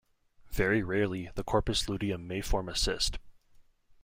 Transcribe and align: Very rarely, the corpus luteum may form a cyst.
Very 0.49 0.81
rarely, 0.81 1.29
the 1.35 1.43
corpus 1.43 1.87
luteum 1.87 2.25
may 2.27 2.41
form 2.41 2.69
a 2.69 2.75
cyst. 2.75 3.19